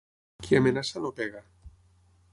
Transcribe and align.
Qui 0.45 0.57
amenaça 0.59 1.05
no 1.05 1.13
pega. 1.21 1.45